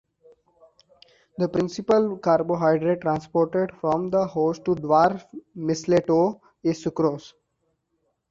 [1.37, 7.33] The principal carbohydrate transported from the host to dwarf mistletoe is sucrose.